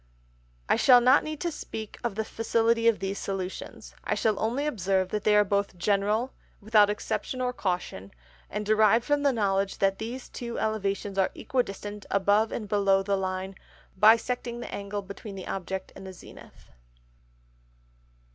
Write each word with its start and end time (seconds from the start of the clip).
_I 0.67 0.77
shall 0.77 0.99
not 0.99 1.23
need 1.23 1.39
to 1.41 1.51
speak 1.51 1.99
of 2.03 2.15
the 2.15 2.25
Facility 2.25 2.87
of 2.87 2.97
these 2.97 3.19
Solutions, 3.19 3.93
I 4.03 4.15
shall 4.15 4.39
only 4.39 4.65
observe 4.65 5.09
that 5.09 5.23
they 5.25 5.35
are 5.35 5.43
both 5.43 5.77
General, 5.77 6.33
without 6.59 6.89
Exception 6.89 7.39
or 7.39 7.53
Caution, 7.53 8.11
and 8.49 8.65
derived 8.65 9.05
from 9.05 9.21
the 9.21 9.31
Knowledge 9.31 9.77
that 9.77 9.99
these 9.99 10.27
two 10.27 10.57
Elevations 10.57 11.19
are 11.19 11.29
equidistant 11.35 12.07
above 12.09 12.51
and 12.51 12.67
below 12.67 13.03
the 13.03 13.15
Line, 13.15 13.53
bisecting 13.95 14.59
the 14.59 14.73
Angle 14.73 15.03
between 15.03 15.35
the 15.35 15.45
Object 15.45 15.91
and 15.95 16.07
the 16.07 16.13
Zenith. 16.13 16.71